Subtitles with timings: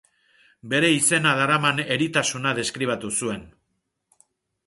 [0.69, 3.43] Bere izena daraman eritasuna deskribatu zuen.